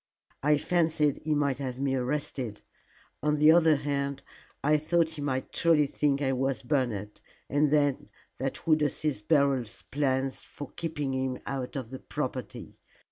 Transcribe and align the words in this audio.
I 0.41 0.57
fancied 0.57 1.17
he 1.17 1.35
might 1.35 1.59
have 1.59 1.79
me 1.79 1.93
arrested. 1.93 2.63
On 3.21 3.37
the 3.37 3.51
other 3.51 3.75
hand, 3.75 4.23
I 4.63 4.77
thought 4.77 5.11
he 5.11 5.21
might 5.21 5.51
truly 5.53 5.85
think 5.85 6.21
it 6.21 6.37
was 6.37 6.63
Bernard, 6.63 7.21
and 7.47 7.69
then 7.69 8.07
that 8.39 8.65
would 8.65 8.81
assist 8.81 9.27
Beryl's 9.27 9.83
plans 9.91 10.43
for 10.43 10.71
keeping 10.71 11.13
him 11.13 11.37
out 11.45 11.75
of 11.75 11.91
the 11.91 11.99
property. 11.99 12.79